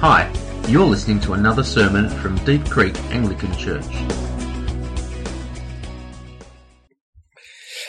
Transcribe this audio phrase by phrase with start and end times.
[0.00, 0.32] Hi,
[0.68, 3.84] you're listening to another sermon from Deep Creek Anglican Church.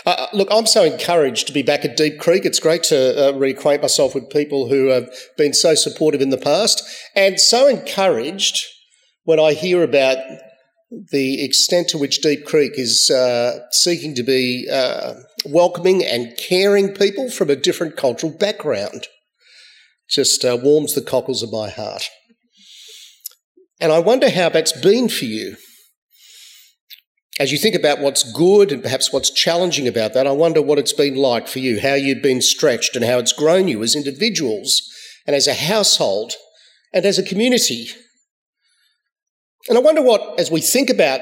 [0.07, 2.45] Uh, look, I'm so encouraged to be back at Deep Creek.
[2.45, 6.37] It's great to uh, reacquaint myself with people who have been so supportive in the
[6.39, 6.81] past,
[7.15, 8.65] and so encouraged
[9.25, 10.17] when I hear about
[10.89, 15.13] the extent to which Deep Creek is uh, seeking to be uh,
[15.45, 19.05] welcoming and caring people from a different cultural background
[20.09, 22.09] just uh, warms the cockles of my heart.
[23.79, 25.55] And I wonder how that's been for you.
[27.39, 30.77] As you think about what's good and perhaps what's challenging about that, I wonder what
[30.77, 33.95] it's been like for you, how you've been stretched and how it's grown you as
[33.95, 34.81] individuals
[35.25, 36.33] and as a household
[36.93, 37.87] and as a community.
[39.69, 41.21] And I wonder what, as we think about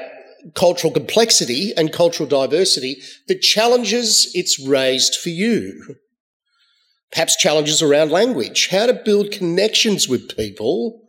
[0.55, 5.97] cultural complexity and cultural diversity, the challenges it's raised for you.
[7.11, 11.01] Perhaps challenges around language, how to build connections with people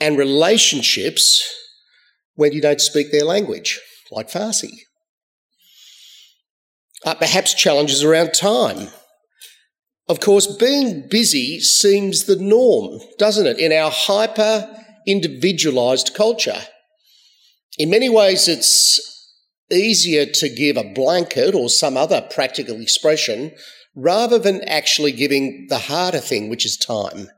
[0.00, 1.44] and relationships
[2.34, 3.80] when you don't speak their language,
[4.10, 4.72] like Farsi.
[7.04, 8.88] Uh, perhaps challenges around time.
[10.08, 14.68] Of course, being busy seems the norm, doesn't it, in our hyper
[15.06, 16.60] individualised culture.
[17.78, 19.00] In many ways, it's
[19.70, 23.52] easier to give a blanket or some other practical expression
[23.94, 27.28] rather than actually giving the harder thing, which is time.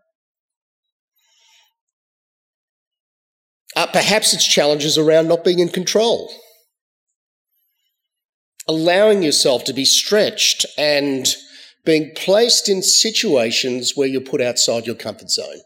[3.76, 6.32] Uh, perhaps it's challenges around not being in control,
[8.68, 11.34] allowing yourself to be stretched and
[11.84, 15.60] being placed in situations where you're put outside your comfort zone.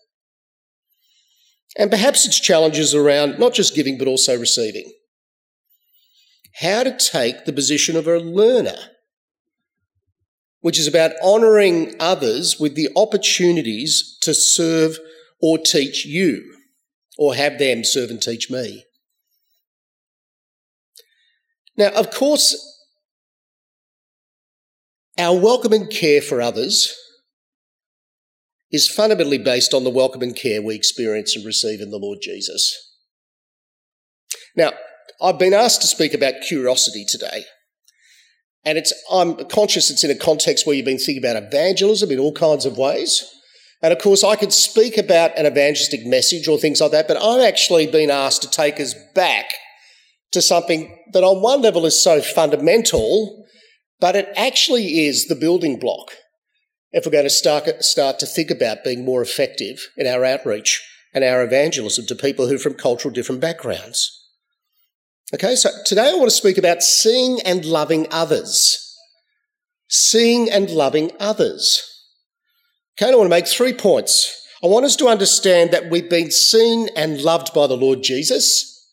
[1.77, 4.91] And perhaps it's challenges around not just giving, but also receiving.
[6.61, 8.79] How to take the position of a learner
[10.61, 14.99] which is about honouring others with the opportunities to serve
[15.41, 16.57] or teach you,
[17.17, 18.85] or have them serve and teach me.
[21.77, 22.57] Now, of course,
[25.17, 26.95] our welcome and care for others
[28.71, 32.19] is fundamentally based on the welcome and care we experience and receive in the Lord
[32.21, 32.77] Jesus.
[34.57, 34.73] Now,
[35.23, 37.45] I've been asked to speak about curiosity today.
[38.69, 42.19] And it's, I'm conscious it's in a context where you've been thinking about evangelism in
[42.19, 43.25] all kinds of ways.
[43.81, 47.17] And of course, I could speak about an evangelistic message or things like that, but
[47.17, 49.47] I've actually been asked to take us back
[50.33, 53.47] to something that on one level is so fundamental,
[54.01, 56.11] but it actually is the building block
[56.93, 60.87] if we're going to start, start to think about being more effective in our outreach
[61.15, 64.18] and our evangelism to people who are from cultural different backgrounds.
[65.35, 68.97] Okay, so today I want to speak about seeing and loving others.
[69.87, 71.83] Seeing and loving others.
[72.99, 74.35] Okay, I want to make three points.
[74.65, 78.91] I want us to understand that we've been seen and loved by the Lord Jesus.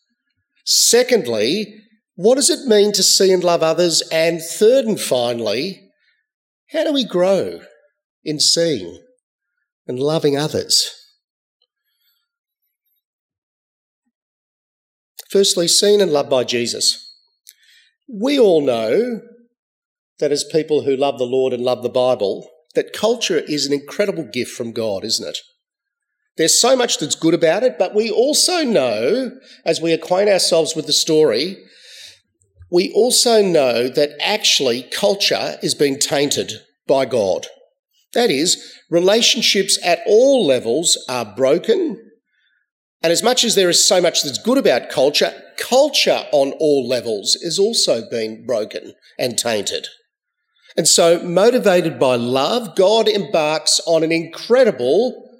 [0.66, 1.80] Secondly,
[2.16, 4.02] what does it mean to see and love others?
[4.12, 5.90] And third and finally,
[6.70, 7.60] how do we grow
[8.24, 9.02] in seeing
[9.86, 11.05] and loving others?
[15.30, 17.14] Firstly, seen and loved by Jesus.
[18.08, 19.20] We all know
[20.18, 23.72] that as people who love the Lord and love the Bible, that culture is an
[23.72, 25.38] incredible gift from God, isn't it?
[26.36, 29.32] There's so much that's good about it, but we also know,
[29.64, 31.56] as we acquaint ourselves with the story,
[32.70, 36.52] we also know that actually culture is being tainted
[36.86, 37.46] by God.
[38.12, 42.05] That is, relationships at all levels are broken
[43.02, 46.88] and as much as there is so much that's good about culture, culture on all
[46.88, 49.86] levels is also being broken and tainted.
[50.76, 55.30] And so, motivated by love, God embarks on an incredible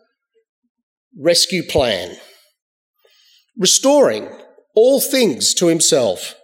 [1.19, 2.17] rescue plan,
[3.59, 4.29] restoring
[4.75, 6.37] all things to himself.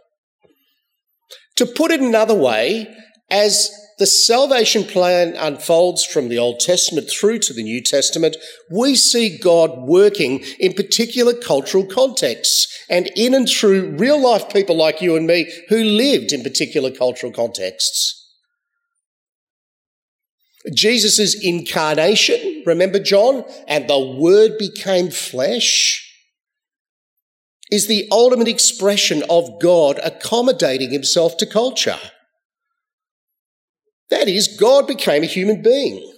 [1.56, 2.94] To put it another way,
[3.30, 3.70] as
[4.02, 8.36] the salvation plan unfolds from the Old Testament through to the New Testament,
[8.68, 14.76] we see God working in particular cultural contexts and in and through real life people
[14.76, 18.28] like you and me who lived in particular cultural contexts.
[20.74, 23.44] Jesus' incarnation, remember John?
[23.68, 26.12] And the Word became flesh
[27.70, 32.00] is the ultimate expression of God accommodating himself to culture.
[34.10, 36.12] That is, God became a human being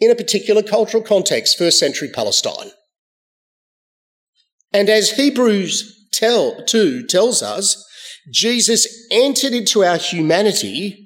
[0.00, 2.70] in a particular cultural context, first century Palestine.
[4.72, 7.82] And as Hebrews tell, 2 tells us,
[8.32, 11.04] Jesus entered into our humanity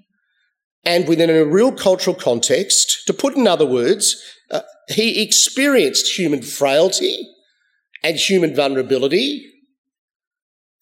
[0.84, 6.40] and within a real cultural context, to put in other words, uh, he experienced human
[6.40, 7.28] frailty
[8.02, 9.44] and human vulnerability.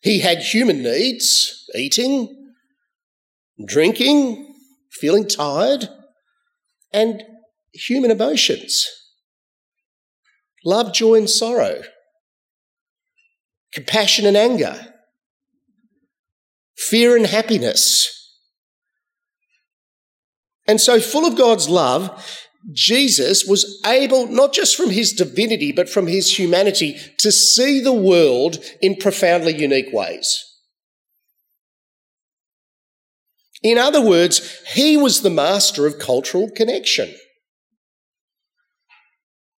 [0.02, 2.52] He had human needs, eating,
[3.66, 4.45] drinking,
[5.00, 5.88] feeling tired,
[6.92, 7.22] and
[7.72, 8.86] human emotions
[10.64, 11.82] love, joy, and sorrow,
[13.72, 14.94] compassion and anger,
[16.76, 18.12] fear and happiness.
[20.66, 25.88] And so, full of God's love, Jesus was able, not just from his divinity, but
[25.88, 30.44] from his humanity, to see the world in profoundly unique ways.
[33.66, 37.12] In other words, he was the master of cultural connection.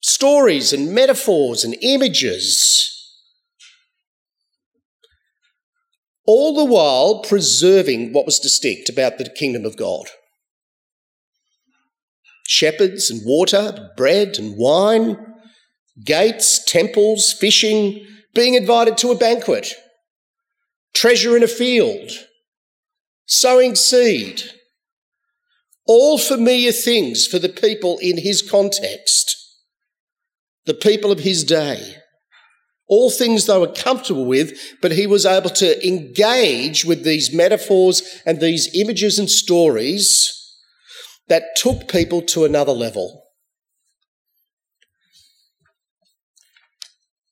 [0.01, 2.95] Stories and metaphors and images.
[6.27, 10.07] All the while preserving what was distinct about the kingdom of God
[12.47, 15.19] shepherds and water, bread and wine,
[16.03, 19.75] gates, temples, fishing, being invited to a banquet,
[20.95, 22.11] treasure in a field,
[23.29, 24.43] sowing seed.
[25.87, 29.37] All familiar things for the people in his context,
[30.67, 31.95] the people of his day.
[32.89, 38.03] All things they were comfortable with, but he was able to engage with these metaphors
[38.25, 40.35] and these images and stories
[41.29, 43.25] that took people to another level.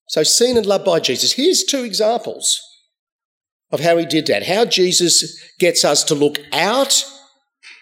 [0.09, 1.33] So, seen and loved by Jesus.
[1.33, 2.61] Here's two examples
[3.71, 4.47] of how he did that.
[4.47, 7.05] How Jesus gets us to look out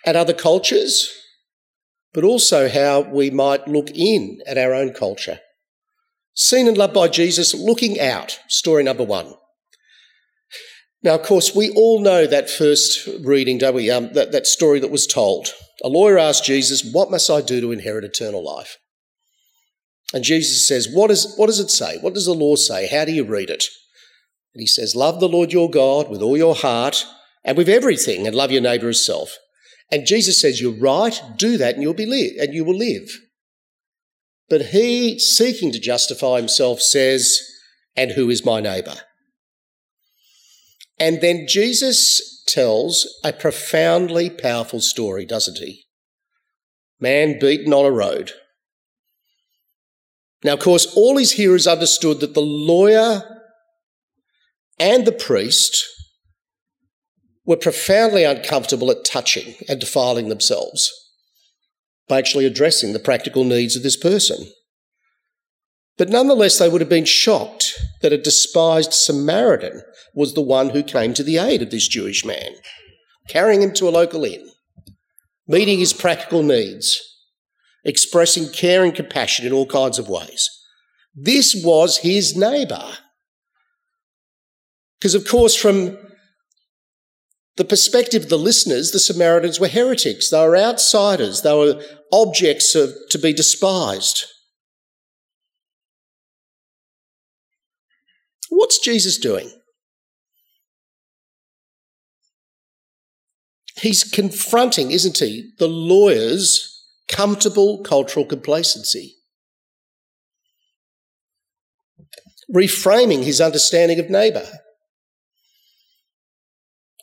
[0.04, 1.10] at other cultures,
[2.12, 5.40] but also how we might look in at our own culture.
[6.34, 8.40] Seen and loved by Jesus, looking out.
[8.48, 9.34] Story number one.
[11.02, 13.90] Now, of course, we all know that first reading, don't we?
[13.90, 15.48] Um, that, that story that was told.
[15.82, 18.78] A lawyer asked Jesus, What must I do to inherit eternal life?
[20.14, 21.98] And Jesus says, what, is, what does it say?
[21.98, 22.86] What does the law say?
[22.86, 23.64] How do you read it?
[24.54, 27.04] And he says, Love the Lord your God with all your heart
[27.44, 29.36] and with everything, and love your neighbour as self.
[29.90, 33.08] And Jesus says, You're right, do that, and you'll be live, and you will live.
[34.48, 37.38] But he, seeking to justify himself, says,
[37.96, 38.96] And who is my neighbour?
[40.98, 45.84] And then Jesus tells a profoundly powerful story, doesn't he?
[47.00, 48.32] Man beaten on a road.
[50.44, 53.33] Now, of course, all his hearers understood that the lawyer
[54.78, 55.84] and the priest
[57.44, 60.90] were profoundly uncomfortable at touching and defiling themselves
[62.08, 64.38] by actually addressing the practical needs of this person.
[65.96, 67.72] But nonetheless, they would have been shocked
[68.02, 69.82] that a despised Samaritan
[70.14, 72.52] was the one who came to the aid of this Jewish man,
[73.28, 74.48] carrying him to a local inn,
[75.46, 77.00] meeting his practical needs,
[77.84, 80.48] expressing care and compassion in all kinds of ways.
[81.14, 82.96] This was his neighbour.
[84.98, 85.98] Because, of course, from
[87.56, 90.30] the perspective of the listeners, the Samaritans were heretics.
[90.30, 91.42] They were outsiders.
[91.42, 91.82] They were
[92.12, 94.24] objects of, to be despised.
[98.48, 99.50] What's Jesus doing?
[103.80, 106.70] He's confronting, isn't he, the lawyer's
[107.08, 109.16] comfortable cultural complacency.
[112.54, 114.46] Reframing his understanding of neighbour.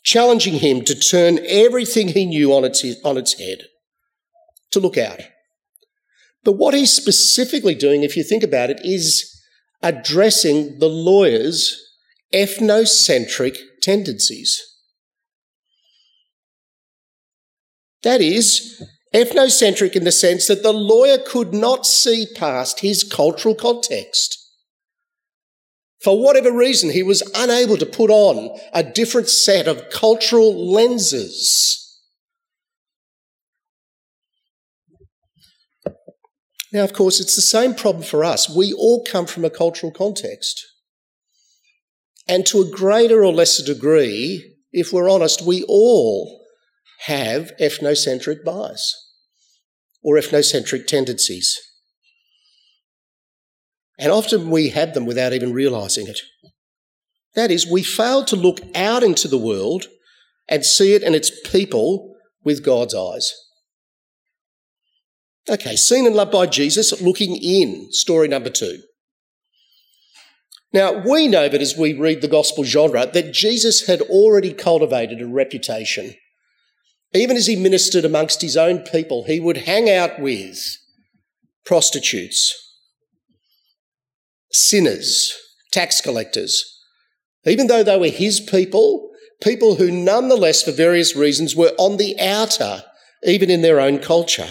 [0.03, 3.65] Challenging him to turn everything he knew on its, on its head,
[4.72, 5.20] to look out.
[6.43, 9.27] But what he's specifically doing, if you think about it, is
[9.84, 11.79] addressing the lawyer's
[12.34, 14.60] ethnocentric tendencies.
[18.03, 23.53] That is, ethnocentric in the sense that the lawyer could not see past his cultural
[23.53, 24.40] context.
[26.03, 31.77] For whatever reason, he was unable to put on a different set of cultural lenses.
[36.74, 38.50] Now, of course, it's the same problem for us.
[38.50, 40.65] We all come from a cultural context.
[42.27, 46.46] And to a greater or lesser degree, if we're honest, we all
[47.05, 48.96] have ethnocentric bias
[50.01, 51.60] or ethnocentric tendencies.
[54.01, 56.20] And often we have them without even realising it.
[57.36, 59.86] That is, we fail to look out into the world
[60.50, 63.31] and see it and its people with God's eyes.
[65.50, 68.79] Okay, seen and loved by Jesus, looking in, story number two.
[70.74, 75.22] Now, we know that as we read the gospel genre, that Jesus had already cultivated
[75.22, 76.15] a reputation
[77.13, 80.77] Even as he ministered amongst his own people, he would hang out with
[81.65, 82.55] prostitutes,
[84.51, 85.34] sinners,
[85.72, 86.65] tax collectors.
[87.46, 89.10] Even though they were his people,
[89.41, 92.84] people who nonetheless, for various reasons, were on the outer,
[93.24, 94.50] even in their own culture.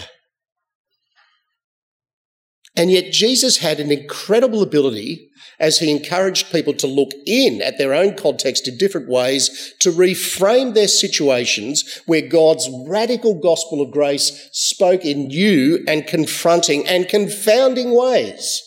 [2.75, 5.29] And yet Jesus had an incredible ability
[5.59, 9.91] as he encouraged people to look in at their own context in different ways to
[9.91, 17.07] reframe their situations where God's radical gospel of grace spoke in new and confronting and
[17.07, 18.63] confounding ways.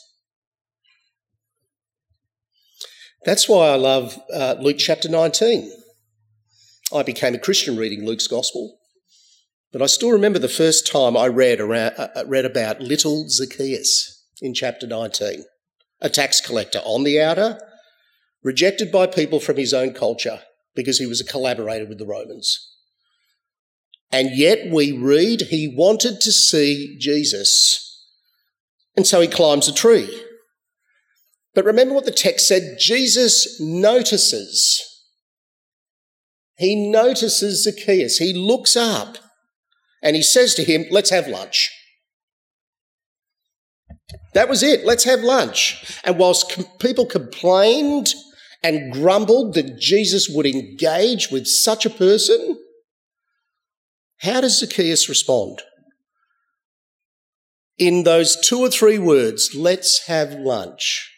[3.24, 5.72] That's why I love uh, Luke chapter 19.
[6.94, 8.78] I became a Christian reading Luke's gospel.
[9.72, 13.28] But I still remember the first time I read, around, uh, uh, read about little
[13.28, 15.44] Zacchaeus in chapter 19,
[16.00, 17.58] a tax collector on the outer,
[18.42, 20.42] rejected by people from his own culture
[20.76, 22.72] because he was a collaborator with the Romans.
[24.12, 27.80] And yet we read he wanted to see Jesus.
[28.96, 30.22] And so he climbs a tree.
[31.54, 34.82] But remember what the text said Jesus notices.
[36.56, 38.18] He notices Zacchaeus.
[38.18, 39.18] He looks up
[40.02, 41.70] and he says to him, Let's have lunch.
[44.34, 44.84] That was it.
[44.84, 46.00] Let's have lunch.
[46.04, 48.12] And whilst com- people complained
[48.62, 52.58] and grumbled that Jesus would engage with such a person,
[54.18, 55.62] how does Zacchaeus respond?
[57.78, 61.13] In those two or three words, let's have lunch.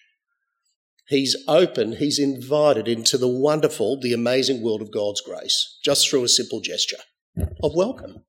[1.08, 6.24] He's open, he's invited into the wonderful, the amazing world of God's grace, just through
[6.24, 6.98] a simple gesture
[7.62, 8.24] of welcome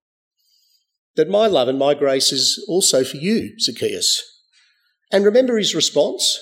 [1.18, 4.24] that my love and my grace is also for you, Zacchaeus.
[5.12, 6.40] And remember his response?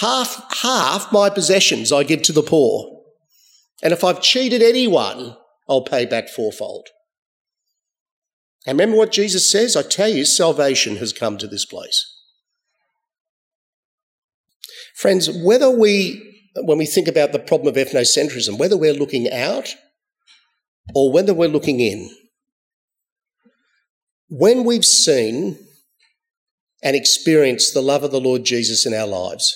[0.00, 3.02] Half, half my possessions I give to the poor.
[3.82, 5.36] And if I've cheated anyone,
[5.68, 6.88] I'll pay back fourfold.
[8.66, 9.74] And remember what Jesus says?
[9.74, 12.11] I tell you, salvation has come to this place.
[14.94, 19.74] Friends, whether we, when we think about the problem of ethnocentrism, whether we're looking out
[20.94, 22.10] or whether we're looking in,
[24.28, 25.58] when we've seen
[26.82, 29.54] and experienced the love of the Lord Jesus in our lives,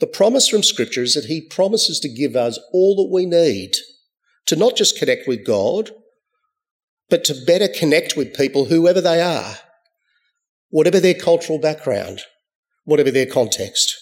[0.00, 3.76] the promise from Scripture is that He promises to give us all that we need
[4.46, 5.90] to not just connect with God,
[7.08, 9.54] but to better connect with people, whoever they are,
[10.70, 12.22] whatever their cultural background,
[12.84, 13.96] whatever their context.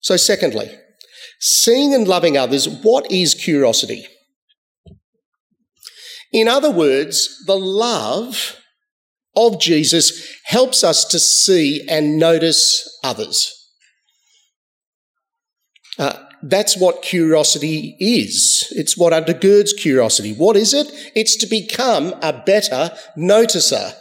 [0.00, 0.70] So, secondly,
[1.40, 4.06] seeing and loving others, what is curiosity?
[6.32, 8.56] In other words, the love
[9.36, 13.56] of Jesus helps us to see and notice others.
[15.98, 18.72] Uh, that's what curiosity is.
[18.76, 20.32] It's what undergirds curiosity.
[20.32, 20.86] What is it?
[21.14, 23.92] It's to become a better noticer.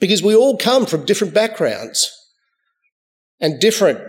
[0.00, 2.10] Because we all come from different backgrounds
[3.40, 4.00] and different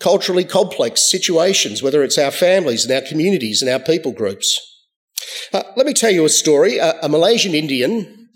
[0.00, 4.58] culturally complex situations, whether it's our families and our communities and our people groups.
[5.52, 6.80] Uh, let me tell you a story.
[6.80, 8.28] Uh, a Malaysian Indian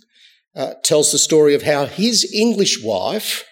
[0.55, 3.45] uh, tells the story of how his English wife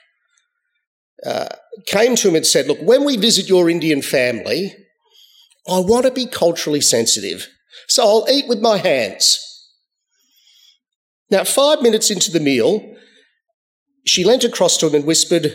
[1.24, 1.48] uh,
[1.86, 4.74] came to him and said, Look, when we visit your Indian family,
[5.68, 7.48] I want to be culturally sensitive,
[7.88, 9.38] so I'll eat with my hands.
[11.32, 12.94] Now, five minutes into the meal,
[14.04, 15.50] she leant across to him and whispered,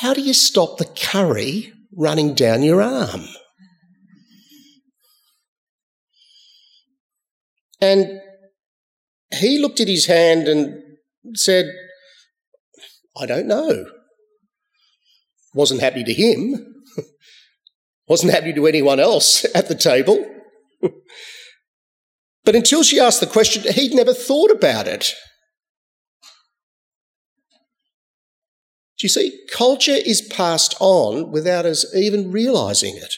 [0.00, 3.22] how do you stop the curry running down your arm?
[7.80, 8.20] And
[9.32, 10.82] he looked at his hand and
[11.34, 11.66] said,
[13.16, 13.86] I don't know.
[15.54, 16.82] Wasn't happy to him.
[18.08, 20.37] Wasn't happy to anyone else at the table.
[22.48, 25.12] But until she asked the question, he'd never thought about it.
[28.98, 29.38] Do you see?
[29.52, 33.12] Culture is passed on without us even realising it.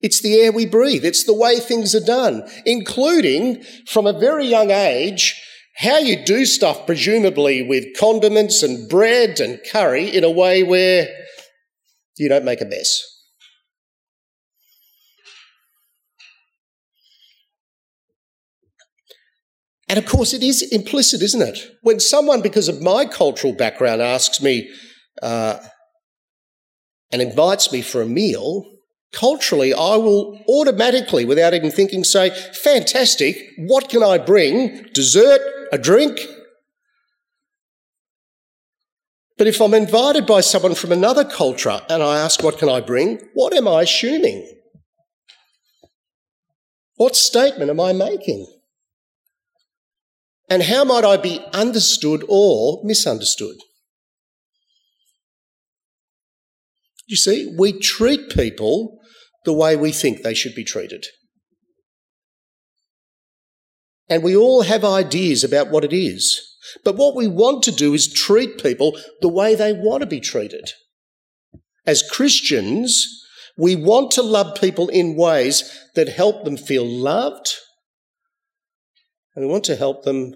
[0.00, 1.04] It's the air we breathe.
[1.04, 5.38] It's the way things are done, including from a very young age,
[5.76, 11.06] how you do stuff, presumably with condiments and bread and curry in a way where
[12.16, 13.17] you don't make a mess.
[19.88, 21.58] And of course, it is implicit, isn't it?
[21.82, 24.68] When someone, because of my cultural background, asks me,
[25.22, 25.58] uh,
[27.10, 28.70] and invites me for a meal,
[29.12, 32.30] culturally, I will automatically, without even thinking, say,
[32.62, 34.84] Fantastic, what can I bring?
[34.92, 35.40] Dessert?
[35.72, 36.20] A drink?
[39.38, 42.80] But if I'm invited by someone from another culture and I ask, what can I
[42.80, 43.20] bring?
[43.34, 44.44] What am I assuming?
[46.96, 48.46] What statement am I making?
[50.48, 53.56] And how might I be understood or misunderstood?
[57.06, 58.98] You see, we treat people
[59.44, 61.06] the way we think they should be treated.
[64.08, 66.40] And we all have ideas about what it is.
[66.84, 70.20] But what we want to do is treat people the way they want to be
[70.20, 70.70] treated.
[71.86, 73.06] As Christians,
[73.56, 77.56] we want to love people in ways that help them feel loved,
[79.38, 80.34] and we want to help them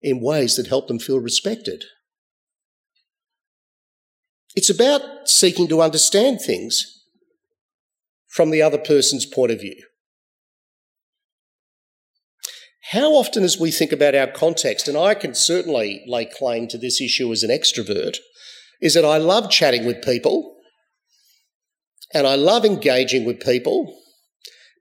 [0.00, 1.82] in ways that help them feel respected.
[4.54, 7.02] It's about seeking to understand things
[8.28, 9.82] from the other person's point of view.
[12.92, 16.78] How often, as we think about our context, and I can certainly lay claim to
[16.78, 18.18] this issue as an extrovert,
[18.80, 20.54] is that I love chatting with people
[22.12, 24.03] and I love engaging with people,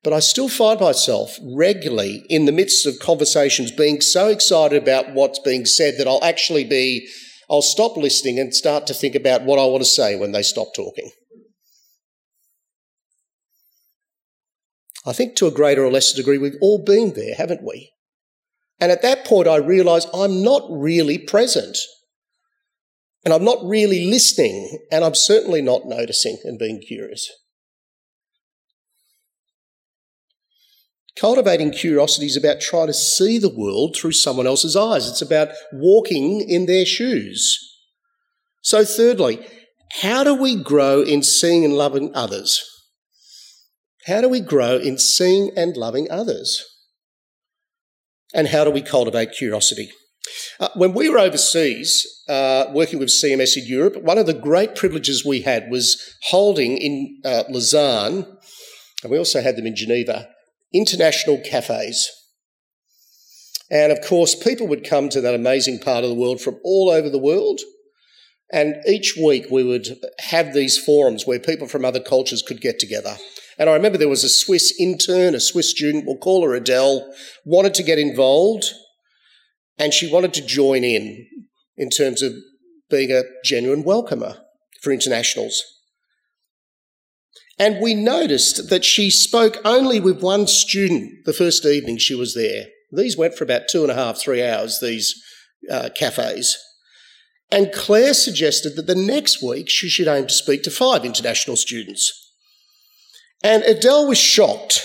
[0.04, 5.14] but I still find myself regularly in the midst of conversations being so excited about
[5.14, 7.08] what's being said that I'll actually be
[7.50, 10.44] I'll stop listening and start to think about what I want to say when they
[10.44, 11.12] stop talking.
[15.06, 17.92] I think to a greater or lesser degree, we've all been there, haven't we?
[18.80, 21.78] And at that point, I realise I'm not really present.
[23.26, 27.30] And I'm not really listening, and I'm certainly not noticing and being curious.
[31.20, 35.08] Cultivating curiosity is about trying to see the world through someone else's eyes.
[35.08, 37.60] It's about walking in their shoes.
[38.62, 39.46] So, thirdly,
[40.02, 42.68] how do we grow in seeing and loving others?
[44.08, 46.66] How do we grow in seeing and loving others?
[48.34, 49.92] And how do we cultivate curiosity?
[50.60, 54.76] Uh, when we were overseas uh, working with CMS in Europe, one of the great
[54.76, 58.26] privileges we had was holding in uh, Lausanne,
[59.04, 60.30] and we also had them in Geneva,
[60.74, 62.10] international cafes.
[63.70, 66.90] And of course, people would come to that amazing part of the world from all
[66.90, 67.62] over the world.
[68.52, 69.88] And each week we would
[70.20, 73.18] have these forums where people from other cultures could get together.
[73.58, 77.12] And I remember there was a Swiss intern, a Swiss student, we'll call her Adele,
[77.46, 78.66] wanted to get involved
[79.78, 81.28] and she wanted to join in
[81.78, 82.34] in terms of
[82.90, 84.38] being a genuine welcomer
[84.82, 85.64] for internationals.
[87.60, 92.34] And we noticed that she spoke only with one student the first evening she was
[92.34, 92.66] there.
[92.92, 95.22] These went for about two and a half, three hours, these
[95.70, 96.58] uh, cafes.
[97.52, 101.56] And Claire suggested that the next week she should aim to speak to five international
[101.56, 102.12] students.
[103.44, 104.82] And Adele was shocked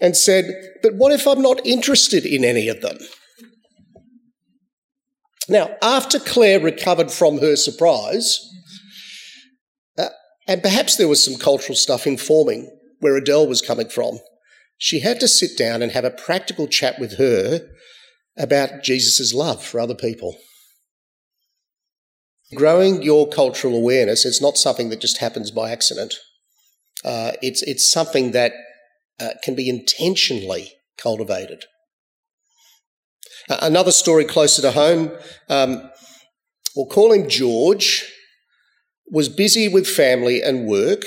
[0.00, 0.44] and said,
[0.82, 2.98] But what if I'm not interested in any of them?
[5.48, 8.40] Now, after Claire recovered from her surprise,
[10.46, 14.18] and perhaps there was some cultural stuff informing where Adele was coming from.
[14.78, 17.66] She had to sit down and have a practical chat with her
[18.36, 20.36] about Jesus' love for other people.
[22.54, 26.14] Growing your cultural awareness is not something that just happens by accident.
[27.04, 28.52] Uh, it's, it's something that
[29.20, 31.64] uh, can be intentionally cultivated.
[33.48, 35.12] Another story closer to home,
[35.48, 35.90] um,
[36.74, 38.10] we'll call him George
[39.10, 41.04] was busy with family and work,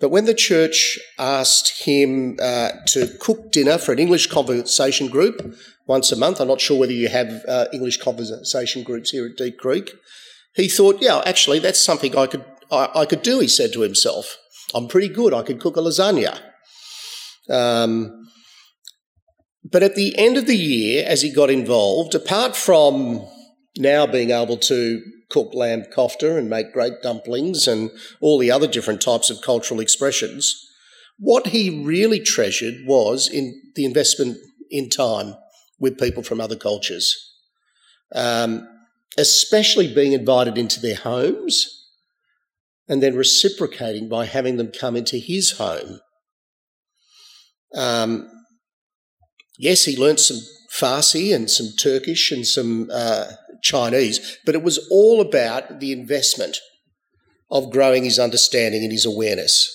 [0.00, 5.56] but when the church asked him uh, to cook dinner for an English conversation group
[5.86, 9.36] once a month, I'm not sure whether you have uh, English conversation groups here at
[9.36, 9.92] Deep Creek,
[10.54, 13.80] he thought, yeah, actually, that's something I could, I, I could do, he said to
[13.80, 14.36] himself.
[14.74, 16.40] I'm pretty good, I could cook a lasagna.
[17.48, 18.26] Um,
[19.64, 23.26] but at the end of the year, as he got involved, apart from
[23.78, 25.02] now being able to
[25.34, 29.80] cook lamb kofta and make great dumplings and all the other different types of cultural
[29.80, 30.64] expressions.
[31.18, 34.38] What he really treasured was in the investment
[34.70, 35.34] in time
[35.80, 37.16] with people from other cultures,
[38.14, 38.66] um,
[39.18, 41.68] especially being invited into their homes
[42.88, 45.98] and then reciprocating by having them come into his home.
[47.74, 48.30] Um,
[49.58, 50.38] yes, he learnt some
[50.72, 53.32] Farsi and some Turkish and some uh,
[53.64, 56.58] Chinese, but it was all about the investment
[57.50, 59.70] of growing his understanding and his awareness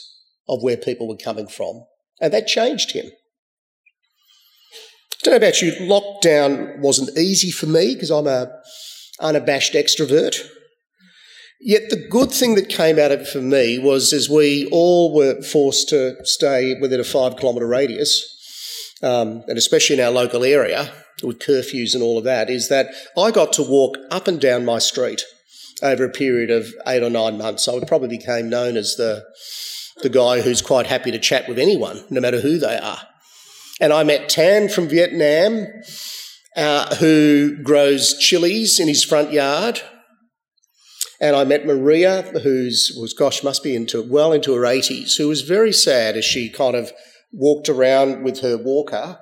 [0.47, 1.84] of where people were coming from.
[2.21, 3.06] And that changed him.
[5.12, 8.52] I don't know about you, lockdown wasn't easy for me because I'm a
[9.19, 10.39] unabashed extrovert.
[11.60, 15.13] Yet the good thing that came out of it for me was as we all
[15.13, 18.23] were forced to stay within a five kilometre radius,
[19.04, 22.88] um, and especially in our local area with curfews and all of that, is that
[23.17, 25.23] I got to walk up and down my street
[25.82, 27.67] over a period of eight or nine months.
[27.67, 29.23] I probably became known as the,
[30.01, 32.99] the guy who's quite happy to chat with anyone, no matter who they are.
[33.79, 35.67] And I met Tan from Vietnam,
[36.55, 39.82] uh, who grows chilies in his front yard.
[41.21, 45.27] And I met Maria, who's was gosh, must be into well into her eighties, who
[45.27, 46.91] was very sad as she kind of
[47.32, 49.19] walked around with her walker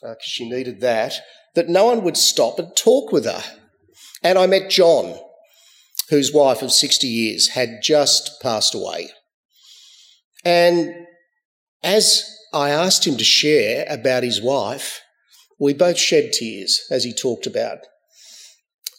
[0.00, 1.14] because uh, she needed that.
[1.54, 3.42] That no one would stop and talk with her.
[4.22, 5.18] And I met John,
[6.08, 9.10] whose wife of sixty years had just passed away.
[10.44, 10.94] And
[11.82, 15.00] as I asked him to share about his wife,
[15.58, 17.78] we both shed tears as he talked about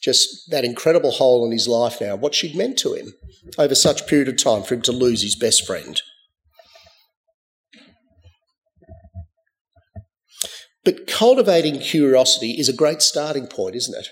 [0.04, 3.14] just that incredible hole in his life now, what she'd meant to him
[3.58, 6.02] over such a period of time for him to lose his best friend.
[10.84, 14.10] But cultivating curiosity is a great starting point, isn't it?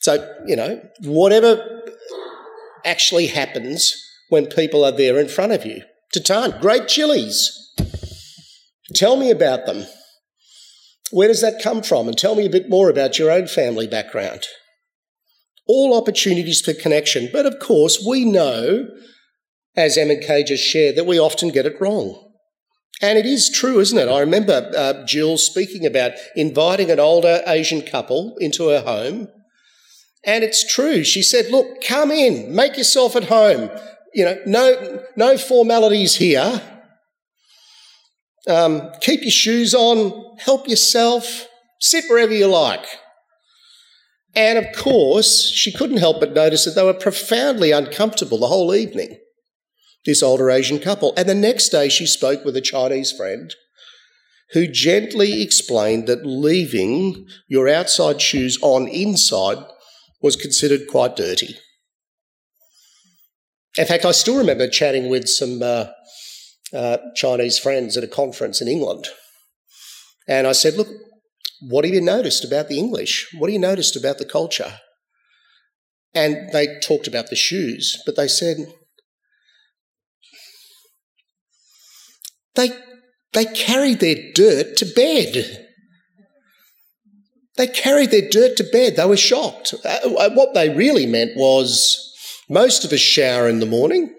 [0.00, 1.82] So, you know, whatever
[2.84, 3.94] actually happens
[4.28, 5.82] when people are there in front of you.
[6.14, 7.74] Tatan, great chilies.
[8.94, 9.86] Tell me about them.
[11.10, 12.06] Where does that come from?
[12.06, 14.46] And tell me a bit more about your own family background.
[15.66, 17.28] All opportunities for connection.
[17.32, 18.86] But of course, we know,
[19.76, 22.27] as Em and Kay just shared, that we often get it wrong.
[23.00, 24.08] And it is true, isn't it?
[24.08, 29.28] I remember uh, Jill speaking about inviting an older Asian couple into her home.
[30.24, 31.04] And it's true.
[31.04, 33.70] She said, look, come in, make yourself at home.
[34.14, 36.60] You know, no, no formalities here.
[38.48, 41.46] Um, keep your shoes on, help yourself,
[41.80, 42.84] sit wherever you like.
[44.34, 48.74] And of course, she couldn't help but notice that they were profoundly uncomfortable the whole
[48.74, 49.18] evening,
[50.04, 51.12] this older Asian couple.
[51.16, 53.54] And the next day, she spoke with a Chinese friend
[54.52, 59.58] who gently explained that leaving your outside shoes on inside
[60.22, 61.56] was considered quite dirty.
[63.76, 65.86] In fact, I still remember chatting with some uh,
[66.72, 69.06] uh, Chinese friends at a conference in England.
[70.26, 70.88] And I said, Look,
[71.60, 73.28] what have you noticed about the English?
[73.36, 74.80] What have you noticed about the culture?
[76.14, 78.58] And they talked about the shoes, but they said,
[82.54, 82.70] they,
[83.32, 85.66] they carried their dirt to bed.
[87.56, 88.96] They carried their dirt to bed.
[88.96, 89.74] They were shocked.
[89.84, 92.04] Uh, what they really meant was
[92.48, 94.14] most of us shower in the morning,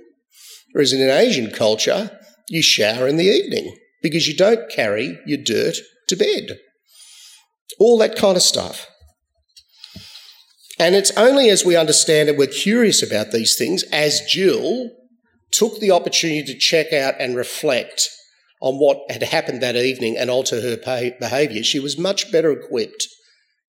[0.73, 2.11] whereas in an Asian culture,
[2.49, 5.77] you shower in the evening because you don't carry your dirt
[6.09, 6.59] to bed.
[7.79, 8.87] All that kind of stuff.
[10.79, 14.89] And it's only as we understand and we're curious about these things, as Jill
[15.51, 18.09] took the opportunity to check out and reflect
[18.61, 20.77] on what had happened that evening and alter her
[21.19, 23.07] behaviour, she was much better equipped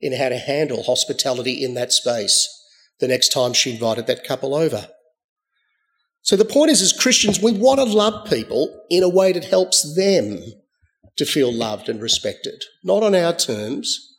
[0.01, 2.49] in how to handle hospitality in that space
[2.99, 4.89] the next time she invited that couple over.
[6.23, 9.45] So the point is, as Christians, we want to love people in a way that
[9.45, 10.43] helps them
[11.17, 14.15] to feel loved and respected, not on our terms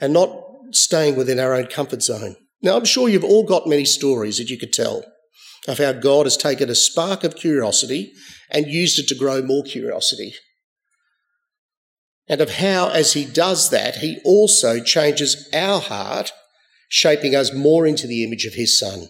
[0.00, 0.36] and not
[0.72, 2.36] staying within our own comfort zone.
[2.62, 5.04] Now, I'm sure you've all got many stories that you could tell
[5.68, 8.12] of how God has taken a spark of curiosity
[8.52, 10.34] and used it to grow more curiosity.
[12.28, 16.30] And of how, as He does that, He also changes our heart,
[16.88, 19.08] shaping us more into the image of His Son.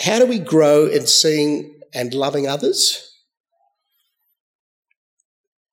[0.00, 3.02] How do we grow in seeing and loving others?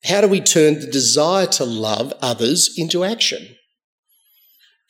[0.06, 3.56] How do we turn the desire to love others into action?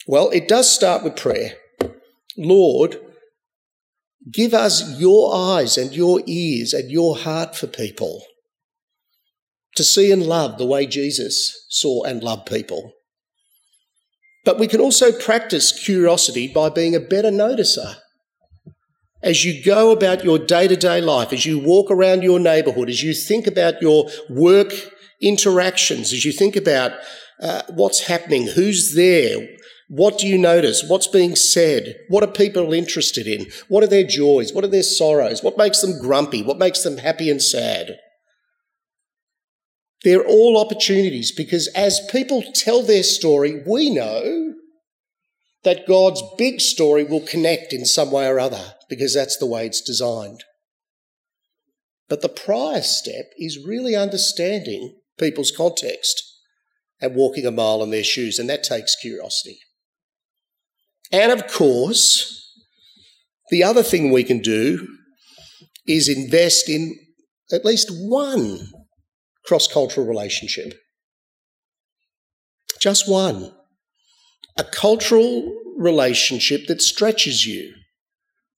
[0.08, 1.54] Well, it does start with prayer.
[2.38, 3.00] Lord,
[4.32, 8.24] give us your eyes and your ears and your heart for people
[9.76, 12.94] to see and love the way Jesus saw and loved people.
[14.46, 17.96] But we can also practice curiosity by being a better noticer
[19.22, 22.90] as you go about your day to day life, as you walk around your neighbourhood,
[22.90, 24.74] as you think about your work
[25.22, 26.92] interactions, as you think about
[27.42, 29.48] uh, what's happening, who's there,
[29.96, 30.84] what do you notice?
[30.88, 32.00] What's being said?
[32.10, 33.52] What are people interested in?
[33.68, 34.52] What are their joys?
[34.52, 35.44] What are their sorrows?
[35.44, 36.42] What makes them grumpy?
[36.42, 38.00] What makes them happy and sad?
[40.04, 44.56] They're all opportunities because as people tell their story, we know
[45.64, 49.68] that God's big story will connect in some way or other because that's the way
[49.68, 50.44] it's designed.
[52.10, 56.24] But the prior step is really understanding people's context
[57.00, 59.60] and walking a mile in their shoes, and that takes curiosity.
[61.14, 62.52] And of course,
[63.52, 64.88] the other thing we can do
[65.88, 66.98] is invest in
[67.52, 68.72] at least one
[69.46, 70.74] cross cultural relationship.
[72.82, 73.54] Just one.
[74.58, 77.74] a cultural relationship that stretches you,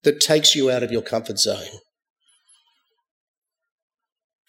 [0.04, 1.80] that takes you out of your comfort zone,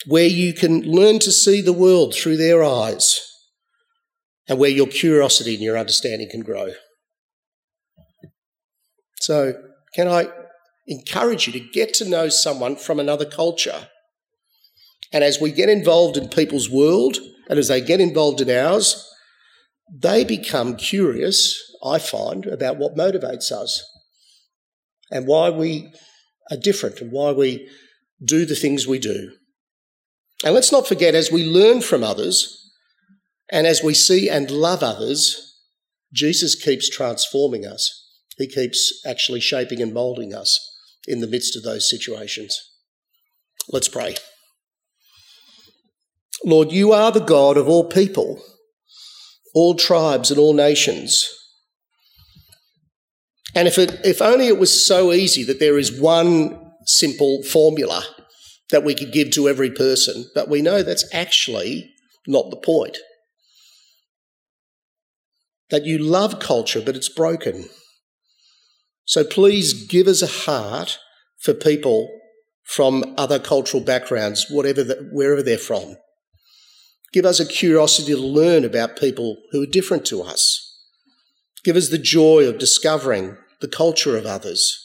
[0.07, 3.21] where you can learn to see the world through their eyes,
[4.49, 6.73] and where your curiosity and your understanding can grow.
[9.27, 9.61] So,
[9.93, 10.29] can I
[10.87, 13.89] encourage you to get to know someone from another culture?
[15.13, 17.17] And as we get involved in people's world,
[17.51, 19.05] and as they get involved in ours,
[19.93, 23.85] they become curious, I find, about what motivates us
[25.11, 25.93] and why we
[26.53, 27.69] are different and why we
[28.25, 29.33] do the things we do.
[30.45, 32.71] And let's not forget, as we learn from others
[33.51, 35.59] and as we see and love others,
[36.13, 38.06] Jesus keeps transforming us.
[38.37, 40.59] He keeps actually shaping and moulding us
[41.07, 42.59] in the midst of those situations.
[43.71, 44.17] Let's pray.
[46.45, 48.43] Lord, you are the God of all people,
[49.55, 51.29] all tribes and all nations.
[53.55, 58.05] And if, it, if only it was so easy that there is one simple formula
[58.71, 61.91] that we could give to every person, but we know that's actually
[62.27, 62.99] not the point.
[65.71, 67.69] That you love culture, but it's broken.
[69.07, 70.99] So please give us a heart
[71.39, 72.09] for people
[72.65, 75.97] from other cultural backgrounds, whatever the, wherever they're from.
[77.13, 80.63] Give us a curiosity to learn about people who are different to us.
[81.63, 84.77] Give us the joy of discovering the culture of others.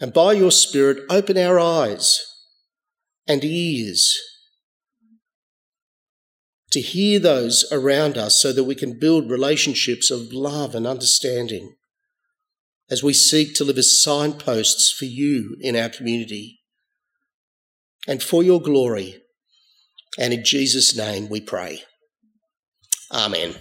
[0.00, 2.20] And by your Spirit, open our eyes
[3.28, 4.18] and ears
[6.72, 11.76] to hear those around us so that we can build relationships of love and understanding
[12.90, 16.60] as we seek to live as signposts for you in our community
[18.06, 19.22] and for your glory.
[20.18, 21.82] And in Jesus' name we pray.
[23.10, 23.56] Amen.